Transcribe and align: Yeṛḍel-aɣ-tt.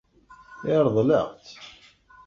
Yeṛḍel-aɣ-tt. 0.67 1.49